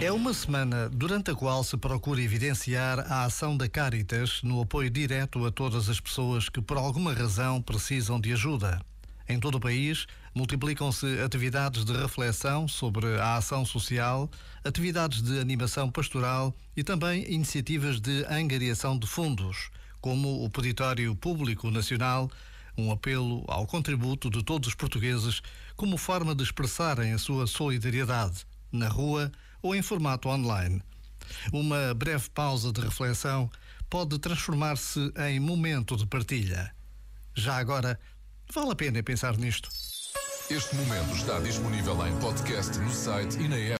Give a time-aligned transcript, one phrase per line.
[0.00, 4.88] É uma semana durante a qual se procura evidenciar a ação da Caritas no apoio
[4.88, 8.80] direto a todas as pessoas que, por alguma razão, precisam de ajuda.
[9.28, 14.30] Em todo o país, multiplicam-se atividades de reflexão sobre a ação social,
[14.64, 19.68] atividades de animação pastoral e também iniciativas de angariação de fundos,
[20.00, 22.30] como o Peditório Público Nacional,
[22.76, 25.42] um apelo ao contributo de todos os portugueses
[25.74, 30.82] como forma de expressarem a sua solidariedade, na rua ou em formato online.
[31.52, 33.50] Uma breve pausa de reflexão
[33.90, 36.74] pode transformar-se em momento de partilha.
[37.34, 37.98] Já agora,
[38.52, 39.68] vale a pena pensar nisto.
[40.50, 43.76] Este momento está disponível em podcast no site e na app.